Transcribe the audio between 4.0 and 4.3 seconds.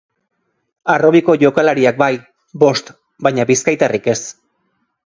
ez.